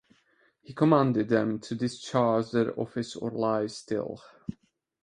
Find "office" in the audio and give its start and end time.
2.79-3.15